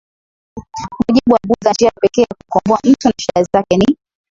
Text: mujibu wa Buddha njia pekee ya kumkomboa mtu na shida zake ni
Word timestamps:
mujibu 1.07 1.33
wa 1.33 1.39
Buddha 1.47 1.71
njia 1.71 1.91
pekee 2.01 2.21
ya 2.21 2.27
kumkomboa 2.37 2.79
mtu 2.83 3.07
na 3.07 3.13
shida 3.21 3.47
zake 3.53 3.77
ni 3.77 3.97